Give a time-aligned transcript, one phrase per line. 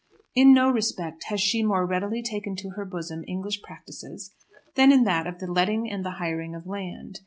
[0.33, 4.33] In no respect has she more readily taken to her bosom English practices
[4.73, 7.19] than in that of the letting and the hiring of land.